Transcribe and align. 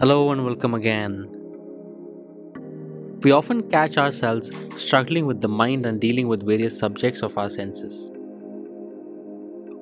Hello 0.00 0.32
and 0.32 0.44
welcome 0.44 0.74
again. 0.74 1.28
We 3.22 3.30
often 3.30 3.68
catch 3.70 3.96
ourselves 3.98 4.50
struggling 4.74 5.26
with 5.26 5.40
the 5.40 5.48
mind 5.48 5.86
and 5.86 6.00
dealing 6.00 6.28
with 6.28 6.44
various 6.44 6.78
subjects 6.78 7.22
of 7.22 7.38
our 7.38 7.48
senses. 7.48 8.12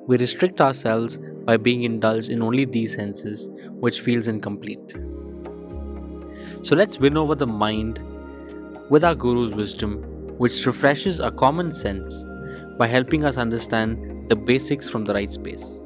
We 0.07 0.17
restrict 0.17 0.61
ourselves 0.61 1.19
by 1.45 1.57
being 1.57 1.83
indulged 1.83 2.29
in 2.29 2.41
only 2.41 2.65
these 2.65 2.95
senses, 2.95 3.49
which 3.79 4.01
feels 4.01 4.27
incomplete. 4.27 4.95
So 6.61 6.75
let's 6.75 6.99
win 6.99 7.17
over 7.17 7.33
the 7.33 7.47
mind 7.47 7.99
with 8.89 9.03
our 9.03 9.15
Guru's 9.15 9.55
wisdom, 9.55 10.03
which 10.37 10.65
refreshes 10.65 11.19
our 11.19 11.31
common 11.31 11.71
sense 11.71 12.25
by 12.77 12.87
helping 12.87 13.25
us 13.25 13.37
understand 13.37 14.29
the 14.29 14.35
basics 14.35 14.87
from 14.87 15.05
the 15.05 15.13
right 15.13 15.31
space. 15.31 15.83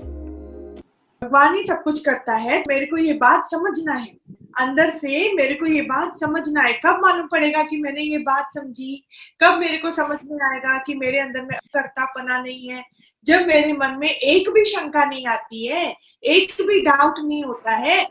भगवान 1.23 1.55
ही 1.55 1.63
सब 1.63 1.81
कुछ 1.83 1.99
करता 2.05 2.35
है 2.35 2.63
मेरे 2.67 2.85
को 2.85 2.97
ये 2.97 3.13
बात 3.13 3.45
समझना 3.49 3.93
है 3.93 4.11
अंदर 4.58 4.90
से 4.90 5.32
मेरे 5.32 5.54
को 5.54 5.66
ये 5.66 5.82
बात 5.82 6.18
समझना 6.20 6.62
है 6.62 6.72
कब 6.72 7.00
मालूम 7.06 7.26
पड़ेगा 7.26 7.62
कि 7.62 7.76
मैंने 7.76 8.00
ये 8.00 8.18
बात 8.18 8.50
समझी? 8.54 9.06
कब 9.42 9.58
मेरे 9.58 9.78
को 9.78 9.90
समझ 9.90 10.18
में 10.24 10.52
आएगा 10.52 10.78
कि 10.78 10.94
मेरे 10.94 11.18
अंदर 11.18 11.40
में 11.40 11.58
करता 11.74 12.04
पना 12.04 12.42
नहीं 12.42 12.68
है? 12.68 12.84
जब 13.24 13.46
मेरे 13.46 13.72
मन 13.72 13.96
में 13.98 14.08
एक 14.08 14.50
भी 14.50 14.64
शंका 14.64 15.04
नहीं 15.04 15.26
आती 15.26 15.66
है, 15.66 15.96
एक 16.24 16.62
भी 16.62 16.80
डाउट 16.80 17.14
नहीं 17.18 17.44
होता 17.44 17.70
है, 17.70 18.04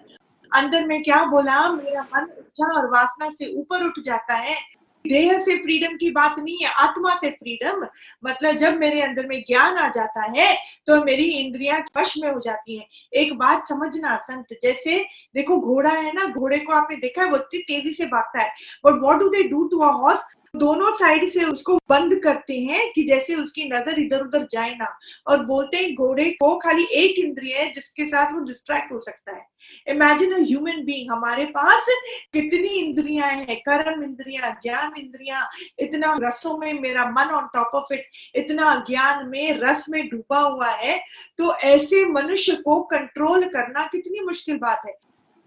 अंदर 0.56 0.86
में 0.86 1.04
क्या 1.04 1.26
बोला, 1.26 1.72
मेरा 1.72 2.02
मन 2.02 2.28
इच्छा 2.38 2.78
और 2.78 2.86
वासना 2.86 3.30
से 3.30 3.54
ऊपर 3.54 3.84
उठ 3.84 3.94
जाता 4.06 4.34
है। 4.34 4.79
देह 5.06 5.40
से 5.40 5.56
फ्रीडम 5.58 5.96
की 5.98 6.10
बात 6.12 6.40
नहीं 6.40 6.58
है, 6.58 6.72
आत्मा 6.80 7.16
से 7.18 7.30
फ्रीडम। 7.30 7.86
मतलब 8.24 8.58
जब 8.58 8.78
मेरे 8.78 9.02
अंदर 9.02 9.28
में 9.28 9.40
ज्ञान 9.42 9.78
आ 9.78 9.88
जाता 9.90 10.24
है 10.32 10.56
तो 10.88 11.04
मेरी 11.04 11.24
इंद्रियाँ 11.36 11.80
वश 11.98 12.14
में 12.18 12.30
हो 12.32 12.40
जाती 12.40 12.78
हैं। 12.78 12.86
एक 13.14 13.34
बात 13.38 13.68
समझना, 13.68 14.18
संत, 14.20 14.58
जैसे 14.64 14.98
देखो 15.36 15.60
घोड़ा 15.60 15.92
है 15.92 16.12
ना, 16.14 16.26
घोड़े 16.26 16.58
को 16.60 16.74
आपने 16.74 16.98
देखा 16.98 17.24
है, 17.24 17.30
वो 17.30 17.38
इतनी 17.38 17.60
तेज़ी 17.62 17.94
से 17.94 18.06
भागता 18.08 18.42
है। 18.42 18.52
But 18.86 19.02
what 19.02 19.20
do 19.20 19.30
they 19.30 19.44
do 19.46 19.64
to 19.68 19.80
a 19.80 19.92
horse 19.94 20.26
दोनों 20.54 20.92
साइड 20.98 21.28
से 21.30 21.44
उसको 21.44 21.78
बंद 21.90 22.20
करते 22.20 22.60
हैं 22.60 22.92
कि 22.94 23.04
जैसे 23.04 23.36
उसकी 23.36 23.70
नज़र 23.70 24.00
इधर 24.00 24.22
उधर 24.22 24.48
जाए 24.52 24.74
ना। 24.76 24.88
और 25.28 25.46
बोलते 25.46 25.78
हैं, 25.78 25.94
घोड़े 25.96 26.30
को 26.34 26.58
खाली 26.60 26.84
एक 26.94 27.20
इंद्रिय 27.20 27.56
है 27.56 27.72
जिसके 27.74 28.06
साथ 28.06 28.34
वो 28.34 28.40
डिस्ट्रैक्ट 28.40 28.92
हो 28.92 29.00
सकता 29.00 29.36
है। 29.36 29.48
इमेजिन 29.88 30.34
ह्यूमन 30.36 30.84
बीइंग 30.86 31.12
हमारे 31.12 31.46
पास 31.48 31.86
कितनी 32.34 32.68
इंद्रियाँ 32.70 33.30
हैं, 33.30 33.56
कर्म 33.60 34.04
इंद्रियाँ, 34.04 34.52
ज्ञान 34.64 34.94
इंद्रियाँ, 35.00 35.48
इतना 35.80 36.18
रसों 36.22 36.58
में 36.58 36.74
मेरा 36.82 37.06
मन 37.12 37.34
ऑन 37.36 37.48
टॉप 37.54 37.76
ऑफ़ 37.76 37.94
इट 37.94 38.06
इतना 38.36 38.74
ज्ञान 38.90 39.28
में 39.30 39.60
रस 39.60 39.86
में 39.90 40.08
डूबा 40.10 40.40
हुआ 40.40 40.70
है 40.70 40.98
तो 41.38 41.54
ऐसे 41.56 42.06
मनुष्य 42.06 42.56
को 42.56 42.82
कंट्रोल 42.86 43.44
करना 43.50 43.86
कितनी 43.92 44.26
मुश्किल 44.26 44.58
बात 44.58 44.82
है। 44.86 44.94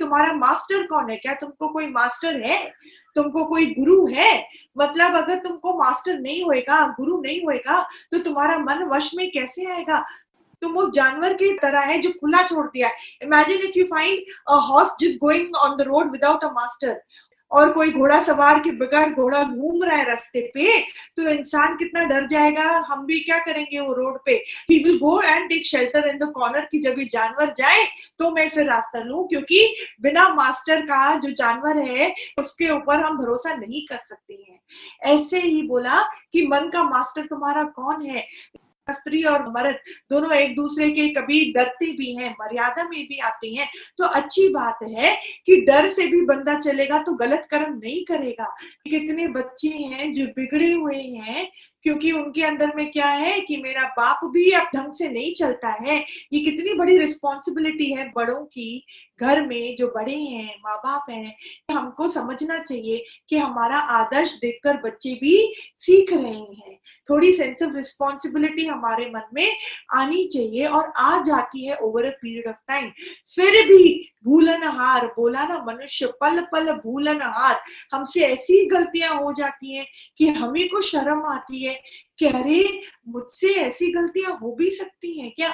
तुम्हारा 0.03 0.33
मास्टर 0.34 0.86
कौन 0.86 1.11
है? 1.11 1.17
क्या 1.17 1.34
तुमको 1.36 1.69
कोई 1.69 1.86
मास्टर 1.91 2.42
है? 2.42 2.58
तुमको 3.17 3.45
कोई 3.45 3.67
गुरु 3.75 4.06
है? 4.14 4.33
मतलब 4.77 5.14
अगर 5.17 5.39
तुमको 5.39 5.78
मास्टर 5.78 6.19
नहीं 6.19 6.44
होएगा, 6.44 6.86
गुरु 7.00 7.20
नहीं 7.22 7.41
होएगा 7.44 7.81
तो 8.12 8.19
तुम्हारा 8.19 8.59
मन 8.61 8.84
वश 8.89 9.11
में 9.17 9.31
कैसे 9.31 9.70
आएगा? 9.72 10.05
तुम 10.62 10.77
उस 10.78 10.91
जानवर 10.94 11.33
की 11.34 11.53
तरह 11.59 11.81
है 11.83 11.98
जो 12.00 12.11
खुला 12.20 12.42
छोड़ 12.48 12.67
दिया 12.67 12.89
imagine 13.22 13.67
if 13.69 13.78
you 13.78 13.84
find 13.84 14.19
a 14.48 14.55
horse 14.67 14.94
जिस 15.00 15.17
going 15.20 15.56
on 15.56 15.77
the 15.77 15.83
road 15.86 16.11
without 16.12 16.44
a 16.44 16.48
master 16.53 17.00
और 17.53 17.72
कोई 17.72 17.91
घोड़ा 17.92 18.20
सवार 18.22 18.58
के 18.58 18.70
बगैर 18.77 19.12
घोड़ा 19.12 19.42
घूम 19.42 19.83
रहा 19.84 19.97
है 19.97 20.05
रास्ते 20.05 20.41
पे 20.55 20.81
तो 21.17 21.28
इंसान 21.28 21.77
कितना 21.77 22.05
डर 22.05 22.27
जाएगा? 22.28 22.69
हम 22.89 23.05
भी 23.06 23.19
क्या 23.20 23.39
करेंगे 23.39 23.81
वो 23.81 23.92
रोड 23.94 24.19
पे? 24.27 24.33
He 24.70 24.83
will 24.84 24.98
go 24.98 25.20
and 25.22 25.48
take 25.48 25.67
shelter 25.67 26.09
in 26.09 26.19
the 26.19 26.31
corner 26.34 26.69
की 26.72 26.81
जब 26.81 26.98
ये 26.98 27.05
जानवर 27.12 27.55
जाए 27.59 27.84
तो 28.19 28.31
मैं 28.31 28.48
फिर 28.50 28.67
रास्ता 28.67 29.03
लू, 29.03 29.25
क्योंकि 29.25 29.75
बिना 30.00 30.28
मास्टर 30.34 30.81
का 30.83 31.14
जो 31.17 31.31
जानवर 31.34 31.78
है, 31.81 32.14
उसके 32.39 32.70
ऊपर 32.70 33.00
हम 33.00 33.19
भरोसा 33.19 33.55
नहीं 33.56 33.87
कर 33.87 34.00
सकते 34.05 34.34
हैं। 34.34 34.59
ऐसे 35.12 35.41
ही 35.41 35.62
बोला 35.62 36.00
कि 36.33 36.47
मन 36.47 36.69
का 36.72 36.83
मास्टर 36.84 37.27
तुम्हारा 37.27 37.62
कौन 37.77 38.06
है? 38.06 38.27
स्त्री 38.88 39.22
और 39.22 39.43
मर्द 39.48 39.76
दोनों 40.10 40.32
एक 40.32 40.54
दूसरे 40.56 40.88
के 40.91 41.09
कभी 41.10 41.53
डरते 41.53 41.87
भी 41.97 42.12
हैं, 42.15 42.31
मर्यादा 42.31 42.84
में 42.84 43.00
भी 43.00 43.19
आते 43.19 43.48
हैं। 43.48 43.69
तो 43.98 44.04
अच्छी 44.04 44.48
बात 44.48 44.78
है 44.91 45.15
कि 45.47 45.56
डर 45.60 45.88
से 45.91 46.06
भी 46.06 46.20
बंदा 46.26 46.59
चलेगा 46.60 46.98
तो 47.03 47.12
गलत 47.15 47.47
कर्म 47.50 47.75
नहीं 47.75 48.04
करेगा। 48.04 48.54
कितने 48.84 49.26
बच्चे 49.28 49.69
हैं 49.69 50.12
जो 50.12 50.26
बिगड़े 50.37 50.72
हुए 50.72 50.97
हैं, 50.97 51.48
क्योंकि 51.82 52.10
उनके 52.12 52.42
अंदर 52.42 52.72
में 52.76 52.91
क्या 52.91 53.06
है 53.06 53.41
कि 53.41 53.56
मेरा 53.56 53.82
बाप 53.98 54.21
भी 54.25 54.50
अब 54.50 54.66
ढंग 54.76 54.92
से 54.94 55.09
नहीं 55.09 55.32
चलता 55.34 55.69
है। 55.82 55.98
ये 56.32 56.41
कितनी 56.41 56.75
बड़ी 56.75 56.98
रिस्पॉन्सिबिलिटी 56.98 57.92
है 57.92 58.10
बड़ों 58.16 58.44
की 58.44 58.84
घर 59.22 59.47
में 59.47 59.77
जो 59.77 59.87
बड़े 59.87 60.15
हैं 60.15 60.55
माँ 60.65 60.77
बाप 60.77 61.10
हैं, 61.10 61.37
हमको 61.71 62.09
समझना 62.09 62.59
चाहिए 62.59 63.05
कि 63.28 63.37
हमारा 63.38 63.78
आदर्श 63.97 64.33
देखकर 64.33 64.77
बच्चे 64.83 65.15
भी 65.15 65.37
सीख 65.78 66.12
रहे 66.12 66.33
हैं। 66.33 66.78
थोड़ी 67.09 67.33
सेंस 67.33 67.62
ऑफ़ 67.62 67.75
रिस्पॉन्सिबिलिटी 67.75 68.66
हमारे 68.66 69.06
मन 69.06 69.28
में 69.34 69.56
आनी 69.94 70.25
चाहिए 70.27 70.66
और 70.66 70.93
आ 70.97 71.22
जाती 71.22 71.66
है 71.66 71.77
over 71.77 72.05
a 72.05 72.10
period 72.10 72.49
of 72.49 72.56
time 72.69 72.91
फिर 73.37 73.66
भी 73.69 74.09
भूलन 74.25 74.62
हार, 74.62 75.06
बोला 75.06 75.47
ना 75.47 75.59
मनुष्य, 75.69 76.06
पल 76.21 76.41
पल 76.53 76.72
भूलन 76.75 77.21
हार, 77.22 77.60
हमसे 77.93 78.21
ऐसी 78.25 78.65
गलतियाँ 78.66 79.15
हो 79.15 79.33
जाती 79.33 79.75
हैं 79.77 79.87
कि 80.19 80.28
हमें 80.28 80.69
को 80.69 80.81
शर्म 80.81 81.25
आती 81.27 81.65
है 81.65 81.81
कि 82.19 82.27
अरे, 82.27 82.81
मुझसे 83.09 83.54
ऐसी 83.60 83.93
गलतियाँ 83.93 84.39
हो 84.43 84.54
भी 84.54 84.71
सकती 84.71 85.19
हैं 85.21 85.31
क्या? 85.37 85.53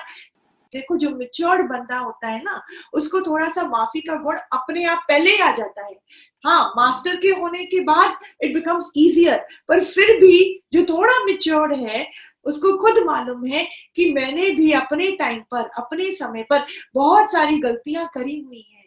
देखो, 0.72 0.96
जो 0.96 1.10
मिच्योर्ड 1.10 1.68
बंदा 1.68 1.98
होता 1.98 2.28
है 2.28 2.42
ना, 2.44 2.62
उसको 2.92 3.20
थोड़ा 3.20 3.48
सा 3.48 3.62
माफ़ी 3.68 4.00
का 4.00 4.14
गुण 4.14 4.36
अपने 4.52 4.84
आप 4.84 5.04
पहले 5.08 5.30
ही 5.30 5.38
आ 5.38 5.50
जाता 5.52 5.86
है। 5.86 5.96
हाँ 6.44 6.72
मास्टर 6.76 7.16
के 7.16 7.28
होने 7.30 7.64
के 7.64 7.80
बाद 7.80 8.18
इट 8.42 8.54
बिकम्स 8.54 8.90
इजियर 8.96 9.46
पर 9.68 9.84
फिर 9.84 10.16
भी 10.20 10.62
जो 10.72 10.84
थोड़ा 10.84 11.24
मिच्योर्ड 11.24 11.72
है, 11.80 12.06
उसको 12.44 12.76
खुद 12.78 13.02
मालूम 13.04 13.44
है 13.46 13.66
कि 13.96 14.12
मैंने 14.12 14.50
भी 14.50 14.72
अपने 14.72 15.10
टाइम 15.10 15.40
पर, 15.50 15.68
अपने 15.78 16.12
समय 16.14 16.42
पर 16.42 16.66
बहुत 16.94 17.32
सारी 17.32 17.58
गलतियाँ 17.58 18.08
करी 18.14 18.38
हुई 18.40 18.66
हैं। 18.72 18.77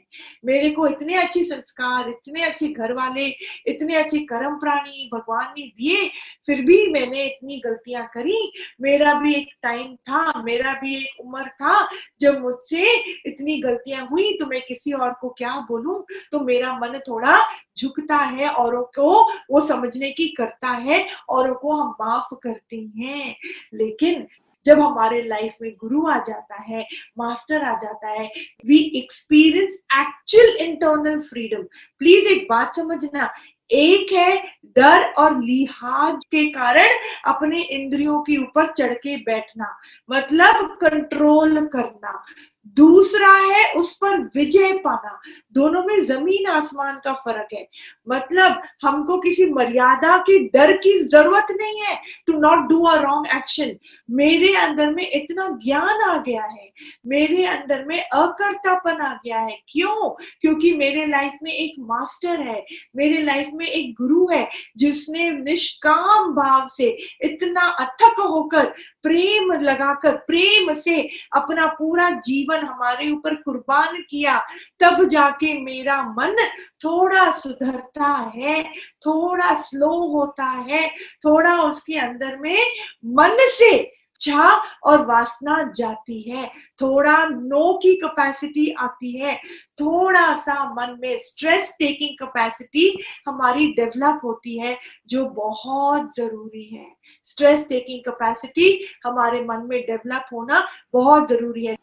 मेरे 0.45 0.69
को 0.69 0.87
इतने 0.87 1.15
अच्छे 1.15 1.43
संस्कार, 1.43 2.09
इतने 2.09 2.43
अच्छे 2.43 2.67
घर 2.67 2.93
वाले 2.93 3.25
इतने 3.67 3.95
अच्छे 3.95 4.19
कर्म 4.19 4.55
प्राणी 4.55 5.09
भगवान 5.13 5.53
ने 5.57 5.65
दिए, 5.67 6.07
फिर 6.47 6.61
भी 6.61 6.91
मैंने 6.91 7.25
इतनी 7.25 7.59
गलतियाँ 7.65 8.05
करी। 8.13 8.51
मेरा 8.81 9.13
भी 9.13 9.33
एक 9.33 9.49
टाइम 9.63 9.95
था, 9.95 10.41
मेरा 10.43 10.73
भी 10.73 10.95
एक 10.97 11.19
उम्र 11.21 11.47
था, 11.47 11.87
जब 12.21 12.41
मुझसे 12.41 12.93
इतनी 13.27 13.59
गलतियाँ 13.61 14.07
हुई 14.07 14.33
तो 14.33 14.45
मैं 14.45 14.61
किसी 14.61 14.91
और 14.91 15.13
को 15.21 15.29
क्या 15.29 15.57
बोलूँ? 15.69 16.03
तो 16.31 16.39
मेरा 16.39 16.73
मन 16.73 16.99
थोड़ा 17.07 17.39
झुकता 17.77 18.17
है, 18.17 18.47
औरों 18.47 18.83
को 18.97 19.21
वो 19.51 19.61
समझने 19.61 20.11
की 20.11 20.27
करता 20.27 20.69
है, 20.69 21.05
औरों 21.29 21.55
को 21.55 21.73
हम 21.73 21.95
माफ़ 22.01 22.33
करते 22.43 22.77
हैं। 22.97 23.35
लेकिन 23.73 24.27
जब 24.65 24.79
हमारे 24.79 25.21
लाइफ 25.21 25.53
में 25.61 25.71
गुरु 25.81 26.05
आ 26.07 26.17
जाता 26.19 26.61
है 26.63 26.85
मास्टर 27.17 27.63
आ 27.63 27.73
जाता 27.75 28.09
है 28.11 28.29
we 28.65 28.77
experience 28.97 29.79
actual 29.99 30.55
internal 30.65 31.19
freedom 31.21 31.63
please 32.01 32.27
एक 32.27 32.47
बात 32.49 32.75
समझना, 32.75 33.33
एक 33.71 34.11
है 34.13 34.37
डर 34.75 35.03
और 35.13 35.35
लिहाज 35.35 36.25
के 36.25 36.45
कारण 36.51 36.89
अपने 37.27 37.61
इंद्रियों 37.61 38.21
के 38.21 38.37
ऊपर 38.37 38.71
चढ़ 38.71 38.93
के 38.93 39.15
बैठना 39.23 39.75
मतलब 40.09 40.77
कंट्रोल 40.81 41.65
करना। 41.67 42.23
दूसरा 42.67 43.33
है 43.33 43.73
उस 43.73 43.97
पर 43.97 44.19
विजय 44.35 44.71
पाना। 44.71 45.21
दोनों 45.53 45.83
में 45.83 46.03
ज़मीन 46.03 46.47
आसमान 46.47 47.01
का 47.03 47.13
फ़र्क 47.13 47.47
है। 47.53 47.69
मतलब 48.09 48.61
हमको 48.81 49.17
किसी 49.17 49.45
मर्यादा 49.45 50.17
के 50.17 50.39
डर 50.39 50.77
की 50.77 50.99
ज़रूरत 51.03 51.47
नहीं 51.51 51.81
है 51.81 52.01
to 52.27 52.33
not 52.33 52.59
do 52.69 52.83
a 52.83 53.01
wrong 53.01 53.27
action 53.35 53.75
मेरे 54.11 54.55
अंदर 54.55 54.93
में 54.93 55.11
इतना 55.11 55.47
ज्ञान 55.63 56.01
आ 56.01 56.17
गया 56.17 56.43
है। 56.43 56.71
मेरे 57.07 57.45
अंदर 57.45 57.85
में 57.85 58.01
अकर्तापन 58.01 59.01
आ 59.01 59.13
गया 59.13 59.39
है। 59.39 59.57
क्यों? 59.71 60.09
क्योंकि 60.41 60.73
मेरे 60.73 61.05
लाइफ 61.05 61.31
में 61.43 61.51
एक 61.51 61.75
मास्टर 61.79 62.39
है। 62.39 62.65
मेरे 62.95 63.21
लाइफ 63.21 63.49
में 63.53 63.65
एक 63.65 63.93
गुरु 63.93 64.27
है, 64.31 64.49
जिसने 64.77 65.31
निष्काम 65.31 66.31
भाव 66.31 66.67
से 66.67 66.97
इतना 67.21 67.61
अथक 67.61 68.19
होकर, 68.19 68.65
प्रेम 69.03 69.51
लगाकर, 69.51 70.15
प्रेम 70.15 70.73
से 70.73 71.01
अपना 71.35 71.65
पूरा 71.67 72.09
जीवन 72.09 72.50
हमारे 72.59 73.11
ऊपर 73.11 73.35
कुर्बान 73.35 74.01
किया, 74.09 74.39
तब 74.79 75.07
जाके 75.07 75.61
मेरा 75.61 76.03
मन 76.03 76.35
थोड़ा 76.83 77.31
सुधरता 77.31 78.31
है, 78.35 78.63
थोड़ा 78.73 79.53
स्लो 79.53 80.07
होता 80.07 80.43
है, 80.43 80.89
थोड़ा 81.25 81.61
उसके 81.61 81.97
अंदर 81.97 82.37
में 82.37 82.59
मन 83.05 83.37
से 83.39 84.01
इच्छा 84.21 84.61
और 84.83 85.05
वासना 85.05 85.71
जाती 85.75 86.31
है, 86.31 86.47
थोड़ा 86.81 87.25
नो 87.25 87.73
की 87.73 87.95
कैपेसिटी 87.95 88.71
आती 88.71 89.11
है, 89.19 89.35
थोड़ा 89.79 90.33
सा 90.37 90.73
मन 90.73 90.97
में 91.01 91.17
स्ट्रेस 91.17 91.73
टेकिंग 91.79 92.15
कैपेसिटी 92.19 93.03
हमारी 93.27 93.67
डेवलप 93.67 94.21
होती 94.23 94.59
है, 94.59 94.77
जो 95.07 95.25
बहुत 95.25 96.15
ज़रूरी 96.15 96.63
है। 96.63 96.95
स्ट्रेस 97.23 97.67
टेकिंग 97.69 97.99
कैपेसिटी 97.99 98.85
हमारे 99.05 99.43
मन 99.45 99.65
में 99.65 99.81
डेवलप 99.81 100.25
होना 100.33 100.67
बहुत 100.93 101.29
ज़रूरी 101.29 101.65
है। 101.65 101.75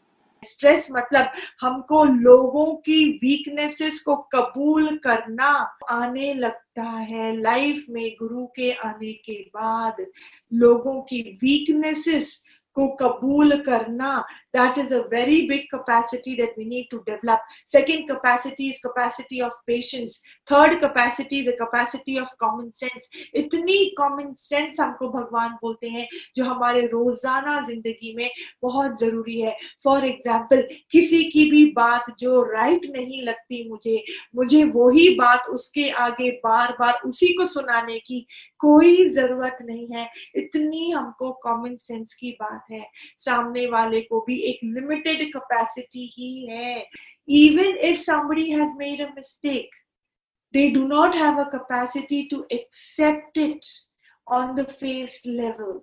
स्ट्रेस 0.45 0.87
मतलब 0.91 1.31
हमको 1.61 2.03
लोगों 2.03 2.75
की 2.75 3.05
वीकनेसेस 3.09 3.99
को 3.99 4.15
कबूल 4.15 4.97
करना 4.97 5.77
आने 5.89 6.33
लगता 6.33 6.83
है 6.83 7.35
लाइफ 7.41 7.85
में 7.89 8.15
गुरु 8.19 8.45
के 8.45 8.71
आने 8.71 9.13
के 9.13 9.41
बाद। 9.55 10.05
लोगों 10.53 11.01
की 11.01 11.21
वीकनेसेस 11.21 12.43
को 12.79 12.87
कबूल 13.01 13.57
करना 13.63 14.17
that 14.55 14.77
is 14.77 14.93
a 14.93 14.99
very 15.11 15.41
big 15.47 15.61
capacity 15.71 16.35
that 16.35 16.55
we 16.57 16.65
need 16.65 16.89
to 16.91 16.97
develop 17.05 17.45
second 17.71 18.07
capacity 18.07 18.69
is 18.69 18.79
capacity 18.85 19.41
of 19.41 19.53
patience 19.67 20.21
third 20.51 20.79
capacity 20.81 21.39
is 21.39 21.49
capacity 21.59 22.19
of 22.19 22.35
common 22.39 22.69
sense 22.75 23.09
इतनी 23.35 23.77
कॉमन 23.97 24.33
सेंस 24.37 24.79
हमको 24.79 25.07
भगवान 25.09 25.51
बोलते 25.61 25.87
हैं, 25.89 26.07
जो 26.35 26.43
हमारे 26.43 26.81
रोज़ाना 26.87 27.59
ज़िंदगी 27.67 28.13
में 28.15 28.29
बहुत 28.63 28.99
ज़रूरी 28.99 29.39
है। 29.41 29.55
फॉर 29.83 30.05
एग्ज़ाम्पल 30.05 30.61
किसी 30.91 31.23
की 31.31 31.49
भी 31.51 31.63
बात 31.71 32.05
जो 32.19 32.41
राइट 32.43 32.79
right 32.79 32.95
नहीं 32.95 33.21
लगती 33.23 33.67
मुझे 33.69 34.03
मुझे 34.35 34.63
वही 34.65 35.09
बात 35.15 35.47
उसके 35.49 35.89
आगे 35.99 36.29
बार 36.43 36.75
बार 36.79 36.99
उसी 37.05 37.27
को 37.33 37.45
सुनाने 37.45 37.97
की 37.99 38.25
कोई 38.59 39.07
ज़रूरत 39.09 39.57
नहीं 39.61 39.87
है। 39.93 40.07
इतनी 40.35 40.89
हमको 40.91 41.31
कॉमन 41.43 41.75
सेंस 41.79 42.13
की 42.13 42.31
बात 42.41 42.68
है। 42.71 42.85
सामने 43.25 43.65
वाले 43.67 44.01
को 44.01 44.19
भी 44.27 44.37
एक 44.51 44.59
लिमिटेड 44.63 45.23
कैपेसिटी 45.33 46.05
ही 46.17 46.45
है। 46.45 46.85
Even 47.27 47.75
if 47.89 47.99
somebody 48.01 48.49
has 48.51 48.77
made 48.77 49.01
a 49.01 49.09
mistake 49.15 49.75
they 50.53 50.69
do 50.71 50.87
not 50.87 51.15
have 51.15 51.39
a 51.39 51.49
capacity 51.49 52.21
to 52.31 52.45
accept 52.51 53.37
it 53.37 53.65
on 54.27 54.55
the 54.55 54.65
face 54.71 55.21
level 55.25 55.79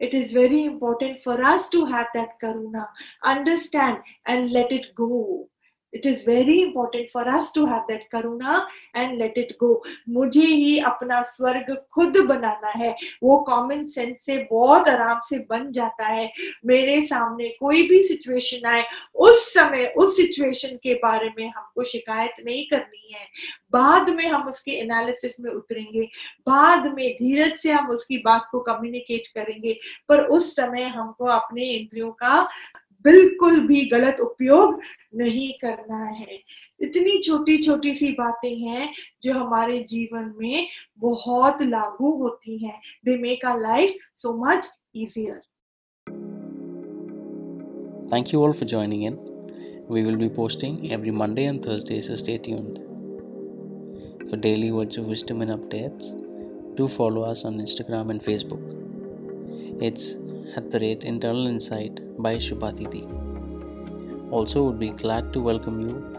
it 0.00 0.14
is 0.14 0.36
very 0.38 0.62
important 0.62 1.18
for 1.24 1.42
us 1.52 1.68
to 1.72 1.84
have 1.86 2.04
that 2.16 2.36
karuna 2.40 2.92
understand 3.26 3.98
and 4.28 4.50
let 4.50 4.72
it 4.72 4.92
go 4.96 5.48
it 5.94 6.06
is 6.06 6.30
very 6.30 6.60
important 6.60 7.08
for 7.14 7.28
us 7.28 7.52
to 7.54 7.66
have 7.66 7.78
that 7.78 8.08
karuna 8.12 8.68
and 8.96 9.18
let 9.18 9.38
it 9.38 9.52
go 9.60 9.82
मुझे 10.08 10.40
ही 10.40 10.78
अपना 10.78 11.22
स्वर्ग 11.22 11.74
खुद 11.94 12.16
बनाना 12.26 12.68
है। 12.68 12.96
वो 13.22 13.38
common 13.38 13.84
sense 13.86 14.24
से 14.26 14.48
बहुत 14.50 14.88
आराम 14.88 15.20
से 15.24 15.38
बन 15.38 15.70
जाता 15.72 16.06
है। 16.06 16.32
मेरे 16.66 17.02
सामने 17.02 17.48
कोई 17.48 17.88
भी 17.88 18.02
सिचुएशन 18.02 18.66
आए, 18.66 18.84
उस 19.14 19.54
समय, 19.54 19.94
उस 19.98 20.16
सिचुएशन 20.16 20.76
के 20.76 20.94
बारे 20.94 21.28
में 21.38 21.52
हमको 21.56 21.82
शिकायत 21.82 22.44
नहीं 22.44 22.66
करनी 22.66 23.12
है। 23.14 23.26
बाद 23.72 24.10
में 24.10 24.26
हम 24.26 24.48
उसके 24.48 24.70
एनालिसिस 24.70 25.40
में 25.40 25.50
उतरेंगे। 25.52 26.02
बाद 26.48 26.94
में 26.94 27.12
धीरज 27.12 27.58
से 27.58 27.70
हम 27.72 27.90
उसकी 27.90 28.18
बात 28.18 28.48
को 28.52 28.60
कम्युनिकेट 28.60 29.26
करेंगे। 29.26 29.78
पर 30.08 30.20
उस 30.20 30.56
समय 30.56 30.82
हमको 30.82 31.24
अपने 31.24 31.64
इंद्रियों 31.64 32.10
का 32.10 32.48
बिल्कुल 33.04 33.60
भी 33.66 33.84
गलत 33.88 34.20
उपयोग 34.20 34.80
नहीं 35.16 35.52
करना 35.60 36.04
है। 36.04 36.38
इतनी 36.80 37.18
छोटी 37.22 37.56
छोटी 37.62 37.94
सी 37.94 38.10
बातें 38.12 38.54
हैं 38.58 38.88
जो 39.22 39.32
हमारे 39.34 39.78
जीवन 39.88 40.32
में 40.38 40.66
बहुत 40.98 41.62
लागू 41.62 42.10
होती 42.22 42.64
हैं। 42.64 42.78
They 43.04 43.16
make 43.18 43.44
our 43.46 43.60
life 43.60 43.94
so 44.16 44.32
much 44.44 44.68
easier 44.96 45.40
thank 48.12 48.34
you 48.34 48.42
all 48.42 48.52
for 48.52 48.68
joining 48.68 49.04
in 49.04 49.18
we 49.90 50.02
will 50.02 50.16
be 50.16 50.28
posting 50.36 50.90
every 50.92 51.10
Monday 51.20 51.42
and 51.42 51.64
Thursday 51.66 52.00
so 52.00 52.16
stay 52.16 52.36
tuned 52.44 52.78
for 54.30 54.40
daily 54.40 54.70
words 54.70 54.98
of 54.98 55.06
wisdom 55.06 55.42
and 55.42 55.50
updates 55.50 56.14
do 56.78 56.86
follow 56.88 57.22
us 57.22 57.44
on 57.46 57.60
Instagram 57.60 58.10
and 58.10 58.20
Facebook 58.20 59.80
it's 59.82 60.14
at 60.58 60.70
the 60.72 60.76
rate 60.82 61.04
internal 61.04 61.48
insight 61.50 62.07
by 62.18 62.36
Shubhatiti. 62.36 63.02
Also, 64.30 64.64
would 64.64 64.78
be 64.78 64.90
glad 64.90 65.32
to 65.32 65.40
welcome 65.40 65.80
you 65.80 66.14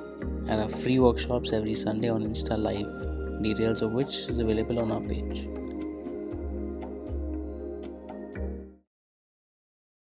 at 0.47 0.59
our 0.59 0.69
free 0.69 0.99
workshops 0.99 1.53
every 1.53 1.75
Sunday 1.75 2.09
on 2.09 2.23
Insta 2.23 2.57
Live, 2.57 3.41
details 3.43 3.81
of 3.81 3.91
which 3.91 4.27
is 4.27 4.39
available 4.39 4.79
on 4.79 4.91
our 4.91 5.01
page. 5.01 5.47